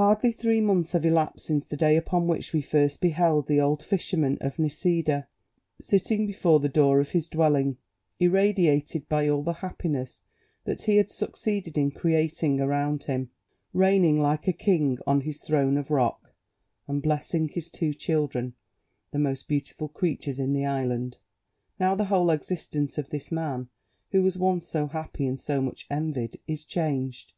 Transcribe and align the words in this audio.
Hardly 0.00 0.32
three 0.32 0.62
months 0.62 0.92
have 0.92 1.04
elapsed 1.04 1.44
since 1.44 1.66
the 1.66 1.76
day 1.76 1.94
upon 1.98 2.26
which 2.26 2.54
we 2.54 2.62
first 2.62 3.02
beheld 3.02 3.46
the 3.48 3.60
old 3.60 3.82
fisherman 3.82 4.38
of 4.40 4.58
Nisida 4.58 5.28
sitting 5.78 6.26
before 6.26 6.58
the 6.58 6.70
door 6.70 7.00
of 7.00 7.10
his 7.10 7.28
dwelling, 7.28 7.76
irradiated 8.18 9.10
by 9.10 9.28
all 9.28 9.42
the 9.42 9.52
happiness 9.60 10.22
that 10.64 10.84
he 10.84 10.96
had 10.96 11.10
succeeded 11.10 11.76
in 11.76 11.90
creating 11.90 12.62
around 12.62 13.04
him, 13.04 13.28
reigning 13.74 14.18
like 14.18 14.48
a 14.48 14.54
king, 14.54 14.96
on 15.06 15.20
his 15.20 15.38
throne 15.42 15.76
of 15.76 15.90
rock, 15.90 16.32
and 16.86 17.02
blessing 17.02 17.48
his 17.48 17.68
two 17.68 17.92
children, 17.92 18.54
the 19.10 19.18
most 19.18 19.48
beautiful 19.48 19.88
creatures 19.88 20.38
in 20.38 20.54
the 20.54 20.64
island. 20.64 21.18
Now 21.78 21.94
the 21.94 22.06
whole 22.06 22.30
existence 22.30 22.96
of 22.96 23.10
this 23.10 23.30
man, 23.30 23.68
who 24.12 24.22
was 24.22 24.38
once 24.38 24.66
so 24.66 24.86
happy 24.86 25.26
and 25.26 25.38
so 25.38 25.60
much 25.60 25.86
envied, 25.90 26.38
is 26.46 26.64
changed. 26.64 27.34